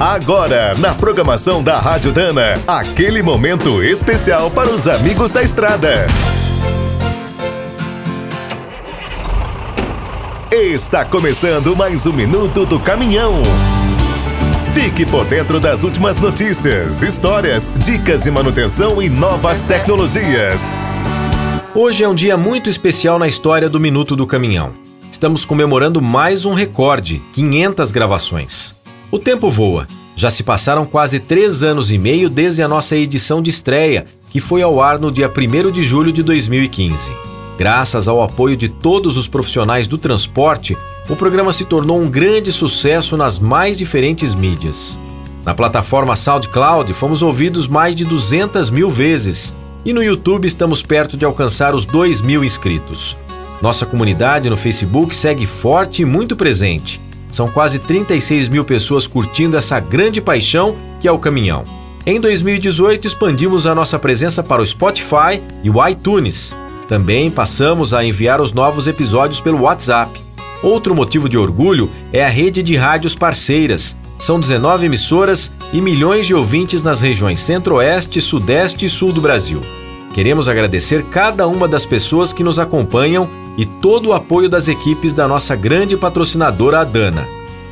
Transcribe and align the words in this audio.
Agora, 0.00 0.74
na 0.78 0.94
programação 0.94 1.60
da 1.60 1.76
Rádio 1.80 2.12
Dana, 2.12 2.54
aquele 2.68 3.20
momento 3.20 3.82
especial 3.82 4.48
para 4.48 4.70
os 4.70 4.86
amigos 4.86 5.32
da 5.32 5.42
estrada. 5.42 6.06
Está 10.52 11.04
começando 11.04 11.74
mais 11.74 12.06
um 12.06 12.12
minuto 12.12 12.64
do 12.64 12.78
caminhão. 12.78 13.42
Fique 14.72 15.04
por 15.04 15.24
dentro 15.24 15.58
das 15.58 15.82
últimas 15.82 16.16
notícias, 16.16 17.02
histórias, 17.02 17.68
dicas 17.78 18.20
de 18.20 18.30
manutenção 18.30 19.02
e 19.02 19.08
novas 19.08 19.62
tecnologias. 19.62 20.72
Hoje 21.74 22.04
é 22.04 22.08
um 22.08 22.14
dia 22.14 22.36
muito 22.36 22.70
especial 22.70 23.18
na 23.18 23.26
história 23.26 23.68
do 23.68 23.80
Minuto 23.80 24.14
do 24.14 24.28
Caminhão. 24.28 24.72
Estamos 25.10 25.44
comemorando 25.44 26.00
mais 26.00 26.44
um 26.44 26.54
recorde: 26.54 27.20
500 27.32 27.90
gravações. 27.90 28.77
O 29.10 29.18
tempo 29.18 29.48
voa. 29.50 29.86
Já 30.14 30.30
se 30.30 30.42
passaram 30.42 30.84
quase 30.84 31.18
três 31.18 31.62
anos 31.62 31.90
e 31.90 31.96
meio 31.96 32.28
desde 32.28 32.62
a 32.62 32.68
nossa 32.68 32.94
edição 32.94 33.40
de 33.40 33.48
estreia, 33.48 34.04
que 34.28 34.38
foi 34.38 34.60
ao 34.60 34.82
ar 34.82 34.98
no 34.98 35.10
dia 35.10 35.30
1 35.30 35.70
de 35.70 35.82
julho 35.82 36.12
de 36.12 36.22
2015. 36.22 37.10
Graças 37.56 38.06
ao 38.06 38.22
apoio 38.22 38.54
de 38.54 38.68
todos 38.68 39.16
os 39.16 39.26
profissionais 39.26 39.86
do 39.86 39.96
transporte, 39.96 40.76
o 41.08 41.16
programa 41.16 41.52
se 41.52 41.64
tornou 41.64 41.98
um 41.98 42.10
grande 42.10 42.52
sucesso 42.52 43.16
nas 43.16 43.38
mais 43.38 43.78
diferentes 43.78 44.34
mídias. 44.34 44.98
Na 45.42 45.54
plataforma 45.54 46.14
SoundCloud, 46.14 46.92
fomos 46.92 47.22
ouvidos 47.22 47.66
mais 47.66 47.96
de 47.96 48.04
200 48.04 48.68
mil 48.68 48.90
vezes 48.90 49.54
e 49.86 49.92
no 49.94 50.02
YouTube 50.02 50.46
estamos 50.46 50.82
perto 50.82 51.16
de 51.16 51.24
alcançar 51.24 51.74
os 51.74 51.86
2 51.86 52.20
mil 52.20 52.44
inscritos. 52.44 53.16
Nossa 53.62 53.86
comunidade 53.86 54.50
no 54.50 54.56
Facebook 54.56 55.16
segue 55.16 55.46
forte 55.46 56.02
e 56.02 56.04
muito 56.04 56.36
presente 56.36 57.07
são 57.30 57.48
quase 57.48 57.78
36 57.78 58.48
mil 58.48 58.64
pessoas 58.64 59.06
curtindo 59.06 59.56
essa 59.56 59.78
grande 59.80 60.20
paixão 60.20 60.76
que 61.00 61.08
é 61.08 61.12
o 61.12 61.18
caminhão. 61.18 61.64
Em 62.06 62.20
2018, 62.20 63.06
expandimos 63.06 63.66
a 63.66 63.74
nossa 63.74 63.98
presença 63.98 64.42
para 64.42 64.62
o 64.62 64.66
Spotify 64.66 65.42
e 65.62 65.68
o 65.68 65.86
iTunes. 65.86 66.56
Também 66.88 67.30
passamos 67.30 67.92
a 67.92 68.04
enviar 68.04 68.40
os 68.40 68.52
novos 68.52 68.86
episódios 68.86 69.40
pelo 69.40 69.62
WhatsApp. 69.62 70.18
Outro 70.62 70.94
motivo 70.94 71.28
de 71.28 71.36
orgulho 71.36 71.90
é 72.12 72.24
a 72.24 72.28
rede 72.28 72.62
de 72.62 72.76
rádios 72.76 73.14
parceiras. 73.14 73.96
São 74.18 74.40
19 74.40 74.86
emissoras 74.86 75.52
e 75.72 75.80
milhões 75.80 76.26
de 76.26 76.34
ouvintes 76.34 76.82
nas 76.82 77.00
regiões 77.00 77.40
Centro-Oeste, 77.40 78.20
Sudeste 78.20 78.86
e 78.86 78.88
Sul 78.88 79.12
do 79.12 79.20
Brasil. 79.20 79.60
Queremos 80.18 80.48
agradecer 80.48 81.04
cada 81.04 81.46
uma 81.46 81.68
das 81.68 81.86
pessoas 81.86 82.32
que 82.32 82.42
nos 82.42 82.58
acompanham 82.58 83.30
e 83.56 83.64
todo 83.64 84.08
o 84.08 84.12
apoio 84.12 84.48
das 84.48 84.66
equipes 84.66 85.14
da 85.14 85.28
nossa 85.28 85.54
grande 85.54 85.96
patrocinadora 85.96 86.80
Adana. 86.80 87.24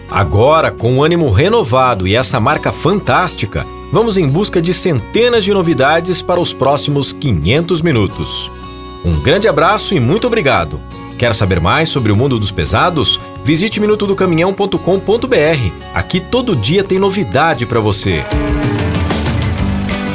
Agora, 0.08 0.70
com 0.70 0.92
um 0.92 1.02
ânimo 1.02 1.28
renovado 1.28 2.06
e 2.06 2.14
essa 2.14 2.38
marca 2.38 2.70
fantástica, 2.70 3.66
vamos 3.92 4.16
em 4.16 4.28
busca 4.28 4.62
de 4.62 4.72
centenas 4.72 5.42
de 5.42 5.52
novidades 5.52 6.22
para 6.22 6.38
os 6.38 6.52
próximos 6.52 7.12
500 7.12 7.82
minutos. 7.82 8.48
Um 9.04 9.20
grande 9.20 9.48
abraço 9.48 9.92
e 9.92 9.98
muito 9.98 10.28
obrigado! 10.28 10.80
Quer 11.18 11.34
saber 11.34 11.58
mais 11.58 11.88
sobre 11.88 12.12
o 12.12 12.16
mundo 12.16 12.38
dos 12.38 12.52
pesados? 12.52 13.18
Visite 13.42 13.80
minutodocaminhão.com.br. 13.80 15.72
Aqui 15.92 16.20
todo 16.20 16.54
dia 16.54 16.84
tem 16.84 17.00
novidade 17.00 17.66
para 17.66 17.80
você. 17.80 18.24